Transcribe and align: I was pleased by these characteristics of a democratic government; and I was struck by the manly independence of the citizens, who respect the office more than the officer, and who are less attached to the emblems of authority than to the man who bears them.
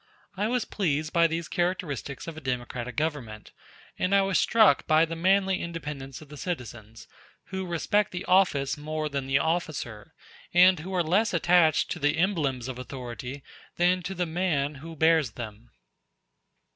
I 0.35 0.47
was 0.47 0.65
pleased 0.65 1.13
by 1.13 1.27
these 1.27 1.47
characteristics 1.47 2.25
of 2.25 2.35
a 2.35 2.41
democratic 2.41 2.95
government; 2.95 3.51
and 3.99 4.15
I 4.15 4.23
was 4.23 4.39
struck 4.39 4.87
by 4.87 5.05
the 5.05 5.15
manly 5.15 5.61
independence 5.61 6.23
of 6.23 6.29
the 6.29 6.37
citizens, 6.37 7.07
who 7.49 7.67
respect 7.67 8.11
the 8.11 8.25
office 8.25 8.79
more 8.79 9.09
than 9.09 9.27
the 9.27 9.37
officer, 9.37 10.15
and 10.55 10.79
who 10.79 10.91
are 10.95 11.03
less 11.03 11.35
attached 11.35 11.91
to 11.91 11.99
the 11.99 12.17
emblems 12.17 12.67
of 12.67 12.79
authority 12.79 13.43
than 13.77 14.01
to 14.01 14.15
the 14.15 14.25
man 14.25 14.73
who 14.81 14.95
bears 14.95 15.33
them. 15.33 15.69